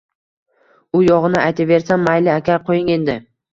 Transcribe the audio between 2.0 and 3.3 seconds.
Mayli, aka, qo‘ying endi